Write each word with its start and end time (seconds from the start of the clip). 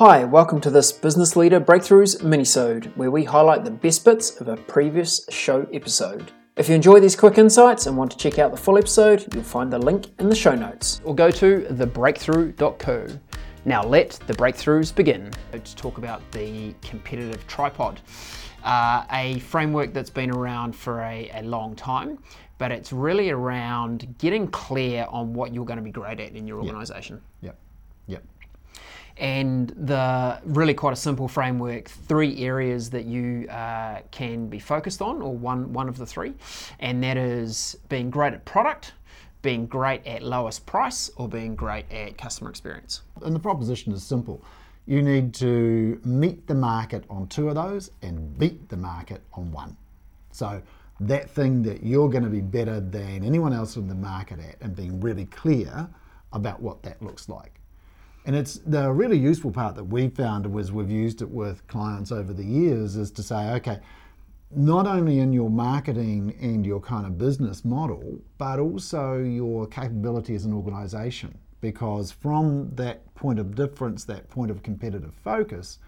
Hi, 0.00 0.24
welcome 0.24 0.62
to 0.62 0.70
this 0.70 0.92
Business 0.92 1.36
Leader 1.36 1.60
Breakthroughs 1.60 2.22
minisode, 2.22 2.86
where 2.96 3.10
we 3.10 3.22
highlight 3.22 3.64
the 3.64 3.70
best 3.70 4.02
bits 4.02 4.40
of 4.40 4.48
a 4.48 4.56
previous 4.56 5.26
show 5.28 5.66
episode. 5.74 6.32
If 6.56 6.70
you 6.70 6.74
enjoy 6.74 7.00
these 7.00 7.14
quick 7.14 7.36
insights 7.36 7.84
and 7.84 7.98
want 7.98 8.10
to 8.12 8.16
check 8.16 8.38
out 8.38 8.50
the 8.50 8.56
full 8.56 8.78
episode, 8.78 9.26
you'll 9.34 9.42
find 9.42 9.70
the 9.70 9.78
link 9.78 10.06
in 10.18 10.30
the 10.30 10.34
show 10.34 10.54
notes. 10.54 11.02
Or 11.04 11.14
go 11.14 11.30
to 11.32 11.66
thebreakthrough.co. 11.70 13.08
Now 13.66 13.82
let 13.82 14.12
the 14.26 14.32
breakthroughs 14.32 14.94
begin. 14.94 15.32
To 15.52 15.76
talk 15.76 15.98
about 15.98 16.22
the 16.32 16.74
competitive 16.80 17.46
tripod, 17.46 18.00
uh, 18.64 19.04
a 19.12 19.38
framework 19.40 19.92
that's 19.92 20.08
been 20.08 20.30
around 20.30 20.74
for 20.74 21.02
a, 21.02 21.30
a 21.34 21.42
long 21.42 21.76
time, 21.76 22.18
but 22.56 22.72
it's 22.72 22.90
really 22.90 23.28
around 23.28 24.14
getting 24.16 24.48
clear 24.48 25.04
on 25.10 25.34
what 25.34 25.52
you're 25.52 25.66
going 25.66 25.76
to 25.76 25.84
be 25.84 25.90
great 25.90 26.20
at 26.20 26.32
in 26.32 26.46
your 26.46 26.60
organization. 26.60 27.20
Yep. 27.42 27.58
Yep. 28.06 28.24
And 29.16 29.68
the 29.76 30.40
really 30.44 30.72
quite 30.72 30.92
a 30.92 30.96
simple 30.96 31.28
framework 31.28 31.88
three 31.88 32.42
areas 32.44 32.90
that 32.90 33.04
you 33.04 33.46
uh, 33.48 34.00
can 34.10 34.48
be 34.48 34.58
focused 34.58 35.02
on 35.02 35.20
or 35.20 35.36
one 35.36 35.72
one 35.72 35.88
of 35.88 35.98
the 35.98 36.06
three 36.06 36.32
and 36.78 37.02
that 37.02 37.16
is 37.16 37.76
being 37.88 38.10
great 38.10 38.32
at 38.32 38.44
product 38.44 38.94
being 39.42 39.66
great 39.66 40.06
at 40.06 40.22
lowest 40.22 40.66
price 40.66 41.10
or 41.16 41.28
being 41.28 41.54
great 41.54 41.90
at 41.92 42.16
customer 42.16 42.50
experience 42.50 43.02
And 43.22 43.34
the 43.34 43.40
proposition 43.40 43.92
is 43.92 44.02
simple. 44.02 44.42
You 44.86 45.02
need 45.02 45.34
to 45.34 46.00
meet 46.04 46.46
the 46.46 46.54
market 46.54 47.04
on 47.08 47.28
two 47.28 47.48
of 47.48 47.54
those 47.54 47.90
and 48.02 48.36
beat 48.38 48.68
the 48.68 48.76
market 48.76 49.22
on 49.34 49.52
one. 49.52 49.76
So 50.32 50.60
that 51.00 51.30
thing 51.30 51.62
that 51.62 51.82
you're 51.82 52.08
going 52.08 52.24
to 52.24 52.30
be 52.30 52.40
better 52.40 52.80
than 52.80 53.24
anyone 53.24 53.52
else 53.52 53.76
in 53.76 53.88
the 53.88 53.94
market 53.94 54.40
at 54.40 54.56
and 54.60 54.74
being 54.74 55.00
really 55.00 55.26
clear 55.26 55.88
about 56.32 56.60
what 56.60 56.82
that 56.82 57.00
looks 57.02 57.28
like. 57.28 57.60
And 58.26 58.36
it's 58.36 58.58
the 58.66 58.92
really 58.92 59.18
useful 59.18 59.50
part 59.50 59.74
that 59.76 59.84
we 59.84 60.08
found 60.08 60.46
was 60.46 60.70
we've 60.70 60.90
used 60.90 61.22
it 61.22 61.30
with 61.30 61.66
clients 61.68 62.12
over 62.12 62.32
the 62.32 62.44
years 62.44 62.96
is 62.96 63.10
to 63.12 63.22
say, 63.22 63.52
okay, 63.54 63.80
not 64.54 64.86
only 64.86 65.20
in 65.20 65.32
your 65.32 65.48
marketing 65.48 66.36
and 66.40 66.66
your 66.66 66.80
kind 66.80 67.06
of 67.06 67.16
business 67.16 67.64
model, 67.64 68.18
but 68.36 68.58
also 68.58 69.18
your 69.18 69.66
capability 69.66 70.34
as 70.34 70.44
an 70.44 70.52
organization. 70.52 71.36
Because 71.60 72.10
from 72.10 72.70
that 72.74 73.14
point 73.14 73.38
of 73.38 73.54
difference, 73.54 74.04
that 74.04 74.28
point 74.28 74.50
of 74.50 74.62
competitive 74.62 75.14
focus, 75.22 75.78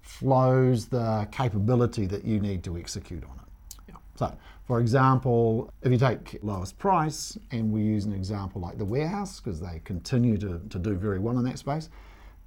flows 0.00 0.86
the 0.86 1.28
capability 1.30 2.06
that 2.06 2.24
you 2.24 2.40
need 2.40 2.62
to 2.64 2.76
execute 2.76 3.24
on 3.24 3.36
it. 3.36 3.51
So, 4.14 4.36
for 4.66 4.80
example, 4.80 5.70
if 5.82 5.90
you 5.90 5.98
take 5.98 6.38
lowest 6.42 6.78
price, 6.78 7.36
and 7.50 7.72
we 7.72 7.82
use 7.82 8.04
an 8.04 8.12
example 8.12 8.60
like 8.60 8.78
the 8.78 8.84
warehouse, 8.84 9.40
because 9.40 9.60
they 9.60 9.80
continue 9.84 10.36
to, 10.38 10.60
to 10.68 10.78
do 10.78 10.94
very 10.94 11.18
well 11.18 11.38
in 11.38 11.44
that 11.44 11.58
space, 11.58 11.88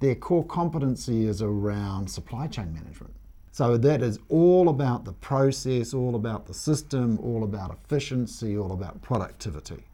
their 0.00 0.14
core 0.14 0.44
competency 0.44 1.26
is 1.26 1.42
around 1.42 2.10
supply 2.10 2.46
chain 2.46 2.72
management. 2.72 3.14
So 3.52 3.76
that 3.76 4.00
is 4.00 4.18
all 4.28 4.68
about 4.68 5.04
the 5.04 5.12
process, 5.12 5.92
all 5.92 6.14
about 6.14 6.46
the 6.46 6.54
system, 6.54 7.18
all 7.18 7.44
about 7.44 7.76
efficiency, 7.84 8.56
all 8.56 8.72
about 8.72 9.02
productivity. 9.02 9.84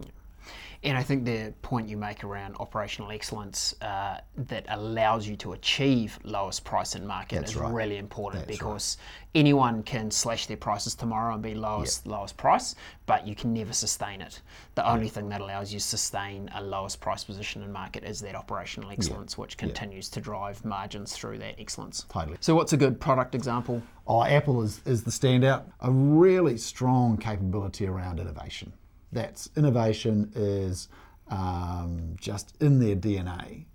And 0.83 0.97
i 0.97 1.03
think 1.03 1.25
the 1.25 1.53
point 1.63 1.89
you 1.89 1.97
make 1.97 2.25
around 2.25 2.55
operational 2.61 3.11
excellence 3.11 3.75
uh, 3.83 4.19
that 4.37 4.65
allows 4.69 5.27
you 5.27 5.37
to 5.37 5.53
achieve 5.53 6.19
lowest 6.25 6.65
price 6.65 6.95
in 6.95 7.07
market 7.07 7.37
That's 7.41 7.53
is 7.53 7.57
right. 7.57 7.73
really 7.73 7.97
important 7.97 8.47
That's 8.47 8.59
because 8.59 8.99
anyone 9.35 9.83
can 9.83 10.11
slash 10.11 10.47
their 10.47 10.57
prices 10.57 10.95
tomorrow 10.95 11.35
and 11.35 11.43
be 11.43 11.55
lowest 11.55 12.07
lowest 12.07 12.37
price 12.37 12.75
but 13.07 13.27
you 13.27 13.35
can 13.35 13.53
never 13.53 13.73
sustain 13.73 14.21
it 14.21 14.41
the 14.75 14.89
only 14.89 15.09
thing 15.09 15.29
that 15.29 15.41
allows 15.41 15.73
you 15.73 15.79
to 15.79 15.85
sustain 15.85 16.51
a 16.55 16.63
lowest 16.63 17.01
price 17.01 17.25
position 17.25 17.63
in 17.63 17.73
market 17.73 18.05
is 18.05 18.21
that 18.21 18.35
operational 18.35 18.91
excellence 18.91 19.37
which 19.39 19.57
continues 19.57 20.09
to 20.09 20.21
drive 20.21 20.65
margins 20.65 21.13
through 21.13 21.39
that 21.39 21.55
excellence 21.59 22.05
Totally. 22.11 22.37
so 22.41 22.55
what's 22.55 22.73
a 22.73 22.77
good 22.77 23.01
product 23.01 23.35
example 23.35 23.83
Oh, 24.09 24.23
Apple 24.23 24.63
is, 24.63 24.81
is 24.85 25.03
the 25.03 25.11
standout. 25.11 25.65
A 25.81 25.91
really 25.91 26.57
strong 26.59 27.17
capability 27.17 27.89
around 27.89 28.21
innovation. 28.21 28.73
That's 29.13 29.51
innovation 29.57 30.33
is 30.35 30.89
um, 31.29 32.17
just 32.21 32.55
in 32.61 32.81
their 32.81 32.97
DNA. 32.97 33.67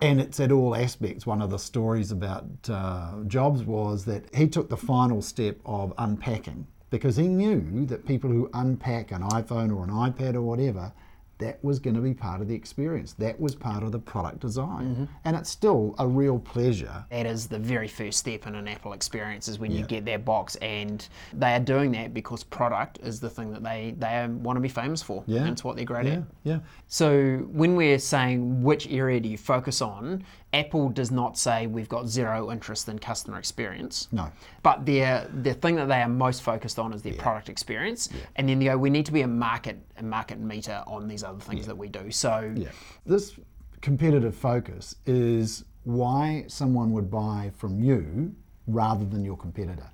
And 0.00 0.20
it's 0.20 0.40
at 0.40 0.52
all 0.52 0.74
aspects. 0.74 1.24
One 1.24 1.40
of 1.40 1.50
the 1.50 1.58
stories 1.58 2.10
about 2.10 2.44
uh, 2.68 3.22
Jobs 3.26 3.62
was 3.62 4.04
that 4.04 4.34
he 4.34 4.48
took 4.48 4.68
the 4.68 4.76
final 4.76 5.22
step 5.22 5.58
of 5.64 5.94
unpacking 5.96 6.66
because 6.90 7.16
he 7.16 7.28
knew 7.28 7.86
that 7.86 8.06
people 8.06 8.30
who 8.30 8.50
unpack 8.54 9.10
an 9.12 9.22
iPhone 9.22 9.74
or 9.74 9.84
an 9.84 9.90
iPad 9.90 10.34
or 10.34 10.42
whatever, 10.42 10.92
that 11.38 11.62
was 11.64 11.78
going 11.78 11.94
to 11.94 12.00
be 12.00 12.14
part 12.14 12.40
of 12.40 12.48
the 12.48 12.54
experience. 12.54 13.12
That 13.14 13.38
was 13.40 13.54
part 13.54 13.82
of 13.82 13.92
the 13.92 13.98
product 13.98 14.40
design. 14.40 14.94
Mm-hmm. 14.94 15.04
And 15.24 15.36
it's 15.36 15.50
still 15.50 15.94
a 15.98 16.06
real 16.06 16.38
pleasure 16.38 17.04
that 17.10 17.26
is 17.26 17.46
the 17.46 17.58
very 17.58 17.88
first 17.88 18.18
step 18.18 18.46
in 18.46 18.54
an 18.54 18.68
Apple 18.68 18.92
experience 18.92 19.48
is 19.48 19.58
when 19.58 19.72
you 19.72 19.84
get 19.84 20.04
their 20.04 20.18
box 20.18 20.56
and 20.56 21.06
they 21.32 21.54
are 21.54 21.60
doing 21.60 21.90
that 21.92 22.14
because 22.14 22.44
product 22.44 22.98
is 23.02 23.20
the 23.20 23.30
thing 23.30 23.52
that 23.52 23.62
they, 23.62 23.94
they 23.98 24.26
want 24.28 24.56
to 24.56 24.60
be 24.60 24.68
famous 24.68 25.02
for. 25.02 25.24
Yeah. 25.26 25.40
And 25.40 25.50
it's 25.50 25.64
what 25.64 25.76
they're 25.76 25.84
great 25.84 26.06
Yeah, 26.06 26.12
at. 26.12 26.22
yeah. 26.44 26.58
So 26.86 27.38
when 27.50 27.74
we're 27.76 27.98
saying 27.98 28.62
which 28.62 28.86
area 28.88 29.20
do 29.20 29.28
you 29.28 29.38
focus 29.38 29.80
on, 29.80 30.24
Apple 30.52 30.88
does 30.88 31.10
not 31.10 31.36
say 31.36 31.66
we've 31.66 31.88
got 31.88 32.06
zero 32.06 32.52
interest 32.52 32.88
in 32.88 32.98
customer 33.00 33.38
experience. 33.38 34.06
No. 34.12 34.30
But 34.62 34.86
their 34.86 35.28
the 35.42 35.52
thing 35.52 35.74
that 35.76 35.88
they 35.88 36.00
are 36.00 36.08
most 36.08 36.42
focused 36.42 36.78
on 36.78 36.92
is 36.92 37.02
their 37.02 37.14
product 37.14 37.48
experience. 37.48 38.08
And 38.36 38.48
then 38.48 38.60
they 38.60 38.66
go, 38.66 38.78
we 38.78 38.88
need 38.88 39.04
to 39.06 39.12
be 39.12 39.22
a 39.22 39.26
market 39.26 39.78
a 39.96 40.02
market 40.02 40.38
meter 40.38 40.82
on 40.86 41.08
these 41.08 41.23
other 41.24 41.40
things 41.40 41.66
that 41.66 41.76
we 41.76 41.88
do. 41.88 42.10
So 42.10 42.52
Yeah. 42.54 42.68
This 43.06 43.38
competitive 43.80 44.34
focus 44.34 44.96
is 45.06 45.64
why 45.84 46.44
someone 46.48 46.92
would 46.92 47.10
buy 47.10 47.50
from 47.56 47.82
you 47.82 48.34
rather 48.66 49.04
than 49.04 49.24
your 49.24 49.36
competitor. 49.36 49.90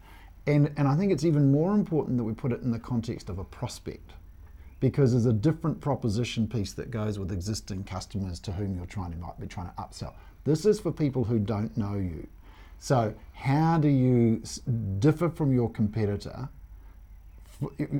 And, 0.46 0.72
and 0.76 0.86
I 0.88 0.96
think 0.96 1.12
it's 1.12 1.24
even 1.24 1.50
more 1.50 1.74
important 1.74 2.16
that 2.18 2.24
we 2.24 2.32
put 2.32 2.52
it 2.52 2.62
in 2.62 2.70
the 2.70 2.78
context 2.78 3.28
of 3.28 3.38
a 3.38 3.44
prospect 3.44 4.12
because 4.80 5.12
there's 5.12 5.26
a 5.26 5.32
different 5.32 5.80
proposition 5.80 6.48
piece 6.48 6.72
that 6.72 6.90
goes 6.90 7.18
with 7.18 7.30
existing 7.30 7.84
customers 7.84 8.40
to 8.40 8.52
whom 8.52 8.74
you're 8.74 8.86
trying 8.86 9.12
to 9.12 9.18
might 9.18 9.38
be 9.38 9.46
trying 9.46 9.66
to 9.66 9.74
upsell. 9.74 10.14
This 10.44 10.64
is 10.64 10.80
for 10.80 10.90
people 10.90 11.24
who 11.24 11.38
don't 11.38 11.76
know 11.76 11.96
you. 11.96 12.26
So 12.78 13.14
how 13.34 13.76
do 13.76 13.88
you 13.88 14.42
differ 14.98 15.28
from 15.28 15.52
your 15.52 15.70
competitor 15.70 16.48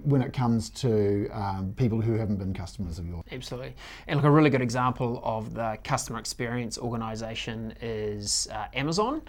when 0.05 0.23
it 0.23 0.33
comes 0.33 0.71
to 0.71 1.29
um, 1.33 1.75
people 1.77 2.01
who 2.01 2.15
haven't 2.15 2.37
been 2.37 2.55
customers 2.55 2.99
of 2.99 3.07
yours? 3.07 3.25
Absolutely. 3.31 3.75
And 4.07 4.17
look, 4.17 4.25
a 4.25 4.31
really 4.31 4.51
good 4.51 4.63
example 4.63 5.21
of 5.25 5.55
the 5.55 5.79
customer 5.85 6.19
experience 6.19 6.79
organization 6.79 7.75
is 7.81 8.49
uh, 8.53 8.67
Amazon. 8.75 9.23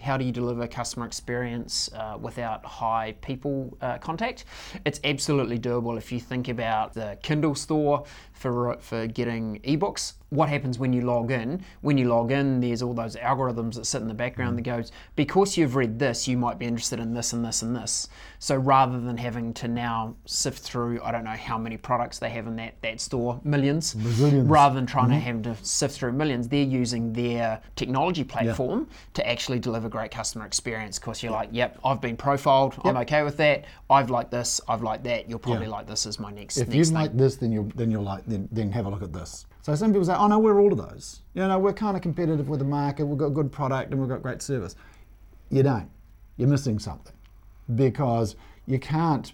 How 0.00 0.16
do 0.16 0.24
you 0.24 0.32
deliver 0.32 0.66
customer 0.66 1.06
experience 1.06 1.90
uh, 1.94 2.16
without 2.20 2.64
high 2.64 3.14
people 3.20 3.76
uh, 3.80 3.98
contact? 3.98 4.44
It's 4.84 5.00
absolutely 5.04 5.58
doable 5.58 5.98
if 5.98 6.10
you 6.10 6.20
think 6.20 6.48
about 6.48 6.94
the 6.94 7.18
Kindle 7.22 7.54
store 7.54 8.04
for, 8.32 8.76
for 8.80 9.06
getting 9.06 9.60
ebooks. 9.60 10.14
What 10.30 10.48
happens 10.48 10.78
when 10.78 10.92
you 10.92 11.02
log 11.02 11.32
in? 11.32 11.64
When 11.80 11.98
you 11.98 12.08
log 12.08 12.30
in, 12.30 12.60
there's 12.60 12.82
all 12.82 12.94
those 12.94 13.16
algorithms 13.16 13.74
that 13.74 13.84
sit 13.84 14.00
in 14.00 14.06
the 14.06 14.14
background 14.14 14.56
that 14.56 14.62
goes, 14.62 14.92
because 15.16 15.56
you've 15.56 15.74
read 15.74 15.98
this, 15.98 16.28
you 16.28 16.38
might 16.38 16.56
be 16.56 16.66
interested 16.66 17.00
in 17.00 17.12
this 17.12 17.32
and 17.32 17.44
this 17.44 17.62
and 17.62 17.74
this. 17.74 18.08
So 18.38 18.54
rather 18.54 19.00
than 19.00 19.16
having 19.16 19.52
to 19.54 19.66
now 19.66 20.14
sift 20.26 20.60
through, 20.60 21.02
I 21.02 21.10
don't 21.10 21.24
know 21.24 21.30
how 21.30 21.58
many 21.58 21.76
products 21.76 22.20
they 22.20 22.30
have 22.30 22.46
in 22.46 22.54
that, 22.56 22.80
that 22.82 23.00
store, 23.00 23.40
millions, 23.42 23.96
rather 24.48 24.76
than 24.76 24.86
trying 24.86 25.08
to 25.10 25.16
have 25.16 25.42
to 25.42 25.56
sift 25.62 25.96
through 25.96 26.12
millions, 26.12 26.46
they're 26.46 26.62
using 26.62 27.12
their 27.12 27.60
technology 27.74 28.22
platform 28.22 28.88
to 29.14 29.28
actually 29.28 29.58
deliver 29.58 29.88
great 29.90 30.10
customer 30.10 30.46
experience. 30.46 30.98
Because 30.98 31.22
you're 31.22 31.32
like, 31.32 31.50
yep, 31.52 31.78
I've 31.84 32.00
been 32.00 32.16
profiled, 32.16 32.80
I'm 32.84 32.96
okay 32.98 33.22
with 33.22 33.36
that. 33.38 33.64
I've 33.88 34.10
liked 34.10 34.30
this, 34.30 34.60
I've 34.68 34.82
liked 34.82 35.04
that. 35.04 35.28
You'll 35.28 35.38
probably 35.38 35.66
like 35.66 35.86
this 35.86 36.06
as 36.06 36.18
my 36.18 36.30
next. 36.30 36.56
If 36.56 36.68
next 36.68 36.76
you 36.76 36.84
thing. 36.84 36.94
like 36.94 37.16
this, 37.16 37.36
then 37.36 37.52
you 37.52 37.70
then 37.74 37.90
you're 37.90 38.02
like 38.02 38.24
then 38.26 38.48
then 38.50 38.72
have 38.72 38.86
a 38.86 38.90
look 38.90 39.02
at 39.02 39.12
this. 39.12 39.46
So 39.62 39.74
some 39.74 39.92
people 39.92 40.06
say, 40.06 40.14
oh 40.14 40.26
no, 40.26 40.38
we're 40.38 40.60
all 40.60 40.72
of 40.72 40.78
those. 40.78 41.20
You 41.34 41.46
know, 41.46 41.58
we're 41.58 41.74
kind 41.74 41.96
of 41.96 42.02
competitive 42.02 42.48
with 42.48 42.60
the 42.60 42.64
market. 42.64 43.04
We've 43.04 43.18
got 43.18 43.30
good 43.30 43.52
product 43.52 43.90
and 43.90 44.00
we've 44.00 44.08
got 44.08 44.22
great 44.22 44.40
service. 44.40 44.74
You 45.50 45.62
don't. 45.62 45.90
You're 46.36 46.48
missing 46.48 46.78
something 46.78 47.14
because 47.74 48.36
you 48.66 48.78
can't 48.78 49.32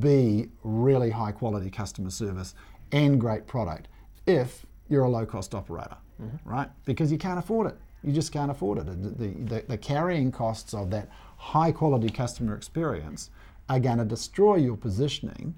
be 0.00 0.48
really 0.64 1.10
high 1.10 1.30
quality 1.30 1.70
customer 1.70 2.10
service 2.10 2.54
and 2.92 3.20
great 3.20 3.46
product 3.46 3.88
if 4.26 4.66
you're 4.88 5.04
a 5.04 5.08
low 5.08 5.26
cost 5.26 5.54
operator, 5.54 5.96
Mm-hmm. 6.20 6.48
right? 6.48 6.70
Because 6.84 7.12
you 7.12 7.18
can't 7.18 7.38
afford 7.38 7.66
it. 7.66 7.76
You 8.02 8.12
just 8.12 8.32
can't 8.32 8.50
afford 8.50 8.78
it. 8.78 8.86
The, 8.86 9.28
the, 9.28 9.64
the 9.68 9.76
carrying 9.76 10.32
costs 10.32 10.72
of 10.72 10.90
that 10.90 11.08
high 11.36 11.72
quality 11.72 12.08
customer 12.08 12.54
experience 12.54 13.30
are 13.68 13.80
going 13.80 13.98
to 13.98 14.04
destroy 14.04 14.56
your 14.56 14.76
positioning 14.76 15.54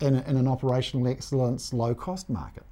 in, 0.00 0.16
in 0.16 0.36
an 0.36 0.46
operational 0.46 1.08
excellence 1.08 1.72
low 1.72 1.94
cost 1.94 2.28
market. 2.28 2.64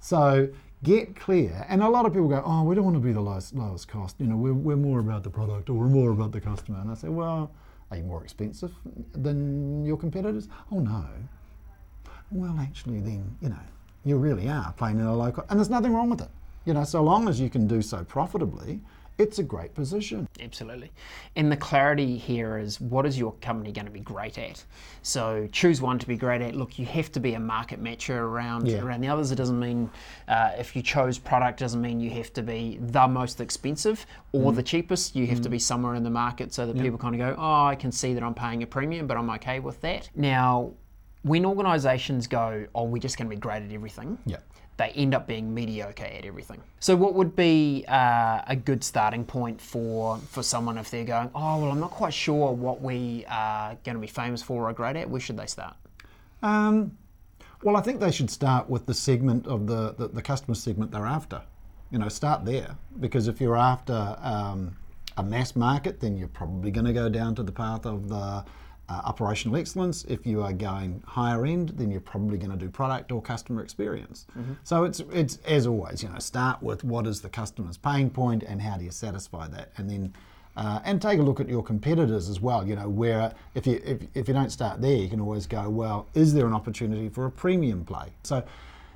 So 0.00 0.48
get 0.82 1.16
clear. 1.16 1.64
And 1.68 1.82
a 1.82 1.88
lot 1.88 2.06
of 2.06 2.12
people 2.12 2.28
go, 2.28 2.42
oh, 2.44 2.64
we 2.64 2.74
don't 2.74 2.84
want 2.84 2.96
to 2.96 3.00
be 3.00 3.12
the 3.12 3.20
lowest, 3.20 3.54
lowest 3.54 3.88
cost. 3.88 4.16
You 4.18 4.26
know, 4.26 4.36
we're, 4.36 4.54
we're 4.54 4.76
more 4.76 5.00
about 5.00 5.22
the 5.22 5.30
product 5.30 5.70
or 5.70 5.74
we're 5.74 5.86
more 5.86 6.10
about 6.10 6.32
the 6.32 6.40
customer. 6.40 6.80
And 6.80 6.90
I 6.90 6.94
say, 6.94 7.08
well, 7.08 7.50
are 7.90 7.96
you 7.96 8.02
more 8.02 8.22
expensive 8.22 8.72
than 9.12 9.84
your 9.84 9.96
competitors? 9.96 10.48
Oh, 10.72 10.80
no. 10.80 11.04
Well, 12.30 12.56
actually, 12.60 13.00
then, 13.00 13.36
you 13.40 13.48
know, 13.48 13.58
you 14.04 14.16
really 14.16 14.48
are 14.48 14.72
playing 14.72 14.98
in 14.98 15.06
a 15.06 15.14
low 15.14 15.30
cost. 15.32 15.48
And 15.50 15.58
there's 15.58 15.70
nothing 15.70 15.92
wrong 15.92 16.08
with 16.08 16.22
it. 16.22 16.28
You 16.64 16.74
know, 16.74 16.84
so 16.84 17.02
long 17.02 17.28
as 17.28 17.40
you 17.40 17.48
can 17.50 17.66
do 17.66 17.80
so 17.82 18.04
profitably, 18.04 18.80
it's 19.20 19.38
a 19.38 19.42
great 19.42 19.74
position. 19.74 20.26
Absolutely. 20.40 20.90
And 21.36 21.52
the 21.52 21.56
clarity 21.56 22.16
here 22.16 22.56
is 22.56 22.80
what 22.80 23.04
is 23.04 23.18
your 23.18 23.32
company 23.42 23.70
going 23.70 23.84
to 23.84 23.90
be 23.90 24.00
great 24.00 24.38
at? 24.38 24.64
So 25.02 25.46
choose 25.52 25.82
one 25.82 25.98
to 25.98 26.06
be 26.06 26.16
great 26.16 26.40
at. 26.40 26.54
Look, 26.54 26.78
you 26.78 26.86
have 26.86 27.12
to 27.12 27.20
be 27.20 27.34
a 27.34 27.40
market 27.40 27.82
matcher 27.82 28.16
around 28.16 28.66
Yeah. 28.66 28.80
around 28.80 29.02
the 29.02 29.08
others. 29.08 29.30
It 29.30 29.36
doesn't 29.36 29.60
mean 29.60 29.90
uh, 30.26 30.52
if 30.58 30.74
you 30.74 30.80
chose 30.80 31.18
product 31.18 31.60
doesn't 31.60 31.82
mean 31.82 32.00
you 32.00 32.10
have 32.12 32.32
to 32.32 32.42
be 32.42 32.78
the 32.80 33.06
most 33.06 33.42
expensive 33.42 34.06
or 34.32 34.52
the 34.52 34.62
cheapest. 34.62 35.14
You 35.14 35.26
have 35.26 35.42
to 35.42 35.50
be 35.50 35.58
somewhere 35.58 35.94
in 35.96 36.02
the 36.02 36.10
market 36.10 36.54
so 36.54 36.66
that 36.66 36.78
people 36.78 36.98
kind 36.98 37.14
of 37.14 37.18
go, 37.18 37.34
oh, 37.38 37.64
I 37.64 37.74
can 37.74 37.92
see 37.92 38.14
that 38.14 38.22
I'm 38.22 38.34
paying 38.34 38.62
a 38.62 38.66
premium, 38.66 39.06
but 39.06 39.18
I'm 39.18 39.28
okay 39.30 39.60
with 39.60 39.82
that. 39.82 40.08
Now, 40.14 40.72
when 41.22 41.44
organisations 41.44 42.26
go, 42.26 42.66
oh, 42.74 42.84
we're 42.84 42.98
just 43.02 43.18
going 43.18 43.28
to 43.28 43.36
be 43.36 43.40
great 43.40 43.62
at 43.62 43.72
everything 43.72 44.18
Yeah. 44.24 44.38
they 44.78 44.88
end 44.90 45.14
up 45.14 45.26
being 45.26 45.52
mediocre 45.52 46.04
at 46.04 46.24
everything. 46.24 46.62
So, 46.78 46.96
what 46.96 47.12
would 47.14 47.36
be 47.36 47.84
uh, 47.88 48.40
a 48.46 48.56
good 48.56 48.82
starting 48.82 49.24
point 49.24 49.60
for 49.60 50.16
for 50.18 50.42
someone 50.42 50.78
if 50.78 50.90
they're 50.90 51.04
going, 51.04 51.30
oh 51.34 51.60
well, 51.60 51.70
I'm 51.70 51.80
not 51.80 51.90
quite 51.90 52.14
sure 52.14 52.52
what 52.52 52.80
we 52.80 53.24
are 53.28 53.76
going 53.84 53.96
to 53.96 54.00
be 54.00 54.06
famous 54.06 54.42
for 54.42 54.68
or 54.68 54.72
great 54.72 54.96
at? 54.96 55.10
Where 55.10 55.20
should 55.20 55.36
they 55.36 55.46
start? 55.46 55.76
Um, 56.42 56.96
well, 57.62 57.76
I 57.76 57.82
think 57.82 58.00
they 58.00 58.10
should 58.10 58.30
start 58.30 58.70
with 58.70 58.86
the 58.86 58.94
segment 58.94 59.46
of 59.46 59.66
the, 59.66 59.92
the, 59.98 60.08
the 60.08 60.22
customer 60.22 60.54
segment 60.54 60.90
they're 60.92 61.04
after. 61.06 61.42
You 61.90 61.98
know, 61.98 62.08
start 62.08 62.44
there 62.46 62.76
because 63.00 63.28
if 63.28 63.40
you're 63.40 63.58
after 63.58 64.16
um, 64.22 64.76
a 65.18 65.22
mass 65.22 65.54
market, 65.56 66.00
then 66.00 66.16
you're 66.16 66.28
probably 66.28 66.70
going 66.70 66.86
to 66.86 66.92
go 66.94 67.08
down 67.10 67.34
to 67.34 67.42
the 67.42 67.52
path 67.52 67.84
of 67.84 68.08
the 68.08 68.44
uh, 68.90 69.00
operational 69.04 69.56
excellence. 69.56 70.04
If 70.04 70.26
you 70.26 70.42
are 70.42 70.52
going 70.52 71.02
higher 71.06 71.46
end, 71.46 71.70
then 71.70 71.90
you're 71.90 72.00
probably 72.00 72.38
going 72.38 72.50
to 72.50 72.56
do 72.56 72.68
product 72.68 73.12
or 73.12 73.22
customer 73.22 73.62
experience. 73.62 74.26
So 74.64 74.84
it's 74.84 75.00
it's 75.12 75.38
as 75.46 75.66
always, 75.66 76.02
you 76.02 76.08
know, 76.08 76.18
start 76.18 76.62
with 76.62 76.82
what 76.82 77.06
is 77.06 77.20
the 77.20 77.28
customer's 77.28 77.76
pain 77.76 78.10
point 78.10 78.42
and 78.42 78.60
how 78.60 78.76
do 78.76 78.84
you 78.84 78.90
satisfy 78.90 79.46
that, 79.48 79.70
and 79.76 79.88
then 79.88 80.12
uh, 80.56 80.80
and 80.84 81.00
take 81.00 81.20
a 81.20 81.22
look 81.22 81.38
at 81.38 81.48
your 81.48 81.62
competitors 81.62 82.28
as 82.28 82.40
well. 82.40 82.66
You 82.66 82.74
know, 82.74 82.88
where 82.88 83.32
if 83.54 83.66
you 83.66 83.80
if, 83.84 83.98
if 84.14 84.26
you 84.26 84.34
don't 84.34 84.50
start 84.50 84.80
there, 84.80 84.96
you 84.96 85.08
can 85.08 85.20
always 85.20 85.46
go, 85.46 85.70
well, 85.70 86.08
is 86.14 86.34
there 86.34 86.46
an 86.46 86.52
opportunity 86.52 87.08
for 87.08 87.26
a 87.26 87.30
premium 87.30 87.84
play? 87.84 88.08
So, 88.24 88.42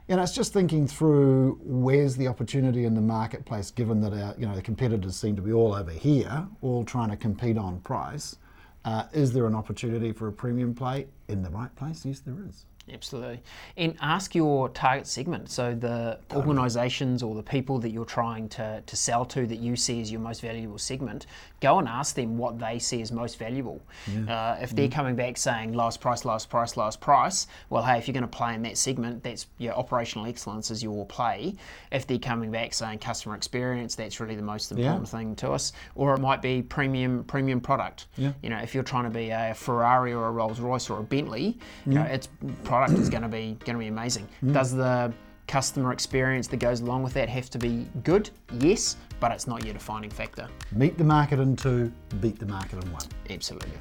you 0.08 0.16
know, 0.16 0.22
it's 0.22 0.34
just 0.34 0.52
thinking 0.52 0.88
through 0.88 1.60
where's 1.62 2.16
the 2.16 2.26
opportunity 2.26 2.84
in 2.84 2.94
the 2.94 3.00
marketplace, 3.00 3.70
given 3.70 4.00
that 4.00 4.12
our 4.12 4.34
you 4.38 4.46
know 4.46 4.56
the 4.56 4.62
competitors 4.62 5.14
seem 5.14 5.36
to 5.36 5.42
be 5.42 5.52
all 5.52 5.72
over 5.72 5.92
here, 5.92 6.48
all 6.62 6.84
trying 6.84 7.10
to 7.10 7.16
compete 7.16 7.56
on 7.56 7.78
price. 7.80 8.36
Uh, 8.84 9.04
is 9.12 9.32
there 9.32 9.46
an 9.46 9.54
opportunity 9.54 10.12
for 10.12 10.28
a 10.28 10.32
premium 10.32 10.74
play 10.74 11.06
in 11.28 11.42
the 11.42 11.50
right 11.50 11.74
place? 11.76 12.04
Yes, 12.04 12.20
there 12.20 12.36
is. 12.48 12.66
Absolutely. 12.92 13.42
And 13.78 13.96
ask 14.00 14.34
your 14.34 14.68
target 14.68 15.06
segment. 15.06 15.50
So 15.50 15.74
the 15.74 16.18
organisations 16.34 17.22
or 17.22 17.34
the 17.34 17.42
people 17.42 17.78
that 17.78 17.90
you're 17.90 18.04
trying 18.04 18.48
to, 18.50 18.82
to 18.84 18.96
sell 18.96 19.24
to 19.26 19.46
that 19.46 19.58
you 19.58 19.74
see 19.74 20.02
as 20.02 20.12
your 20.12 20.20
most 20.20 20.42
valuable 20.42 20.78
segment, 20.78 21.26
go 21.60 21.78
and 21.78 21.88
ask 21.88 22.14
them 22.14 22.36
what 22.36 22.58
they 22.58 22.78
see 22.78 23.00
as 23.00 23.10
most 23.10 23.38
valuable. 23.38 23.80
Uh, 24.28 24.58
if 24.60 24.74
they're 24.76 24.88
coming 24.88 25.16
back 25.16 25.38
saying 25.38 25.72
lowest 25.72 26.00
price, 26.00 26.26
lowest 26.26 26.50
price, 26.50 26.76
lowest 26.76 27.00
price, 27.00 27.46
well, 27.70 27.82
hey, 27.82 27.96
if 27.96 28.06
you're 28.06 28.12
going 28.12 28.22
to 28.22 28.28
play 28.28 28.54
in 28.54 28.60
that 28.62 28.76
segment, 28.76 29.22
that's 29.22 29.46
your 29.56 29.72
operational 29.72 30.26
excellence 30.26 30.70
is 30.70 30.82
your 30.82 31.06
play. 31.06 31.54
If 31.90 32.06
they're 32.06 32.18
coming 32.18 32.50
back 32.50 32.74
saying 32.74 32.98
customer 32.98 33.34
experience, 33.34 33.94
that's 33.94 34.20
really 34.20 34.36
the 34.36 34.42
most 34.42 34.72
important 34.72 35.08
thing 35.08 35.34
to 35.36 35.52
us. 35.52 35.72
Or 35.94 36.14
it 36.14 36.20
might 36.20 36.42
be 36.42 36.60
premium 36.60 37.24
premium 37.24 37.60
product. 37.60 38.06
Yeah. 38.16 38.32
You 38.42 38.50
know, 38.50 38.58
if 38.58 38.74
you're 38.74 38.84
trying 38.84 39.04
to 39.04 39.10
be 39.10 39.30
a 39.30 39.54
Ferrari 39.54 40.12
or 40.12 40.26
a 40.26 40.30
Rolls 40.30 40.60
Royce 40.60 40.90
or 40.90 41.00
a 41.00 41.02
Bentley, 41.02 41.58
you 41.86 41.94
know, 41.94 42.02
its 42.02 42.28
product 42.74 42.98
is 42.98 43.08
going 43.08 43.22
to 43.22 43.28
be 43.28 43.56
going 43.64 43.76
to 43.76 43.78
be 43.78 43.86
amazing. 43.86 44.26
Mm. 44.42 44.52
Does 44.52 44.72
the 44.72 45.12
customer 45.46 45.92
experience 45.92 46.48
that 46.48 46.56
goes 46.56 46.80
along 46.80 47.04
with 47.04 47.14
that 47.14 47.28
have 47.28 47.48
to 47.50 47.58
be 47.58 47.86
good? 48.02 48.30
Yes, 48.58 48.96
but 49.20 49.30
it's 49.30 49.46
not 49.46 49.64
your 49.64 49.74
defining 49.74 50.10
factor. 50.10 50.48
Meet 50.72 50.98
the 50.98 51.04
market 51.04 51.38
in 51.38 51.54
two, 51.54 51.92
beat 52.20 52.38
the 52.40 52.46
market 52.46 52.82
in 52.82 52.92
one. 52.92 53.06
Absolutely. 53.30 53.78